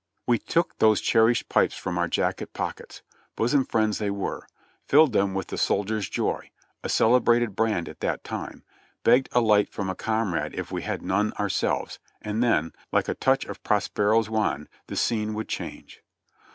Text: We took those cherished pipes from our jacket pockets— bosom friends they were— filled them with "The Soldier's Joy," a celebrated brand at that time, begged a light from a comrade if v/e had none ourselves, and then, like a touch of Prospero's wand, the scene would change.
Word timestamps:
We 0.25 0.39
took 0.39 0.79
those 0.79 0.99
cherished 0.99 1.47
pipes 1.47 1.77
from 1.77 1.99
our 1.99 2.07
jacket 2.07 2.53
pockets— 2.53 3.03
bosom 3.35 3.65
friends 3.65 3.99
they 3.99 4.09
were— 4.09 4.47
filled 4.89 5.13
them 5.13 5.35
with 5.35 5.49
"The 5.49 5.59
Soldier's 5.59 6.09
Joy," 6.09 6.49
a 6.83 6.89
celebrated 6.89 7.55
brand 7.55 7.87
at 7.87 7.99
that 7.99 8.23
time, 8.23 8.63
begged 9.03 9.29
a 9.31 9.41
light 9.41 9.69
from 9.69 9.91
a 9.91 9.95
comrade 9.95 10.55
if 10.55 10.69
v/e 10.69 10.81
had 10.81 11.03
none 11.03 11.33
ourselves, 11.33 11.99
and 12.19 12.41
then, 12.41 12.73
like 12.91 13.09
a 13.09 13.13
touch 13.13 13.45
of 13.45 13.61
Prospero's 13.61 14.27
wand, 14.27 14.69
the 14.87 14.95
scene 14.95 15.35
would 15.35 15.47
change. 15.47 16.01